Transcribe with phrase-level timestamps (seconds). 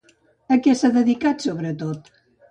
[0.53, 2.09] A què s'ha dedicat sobretot?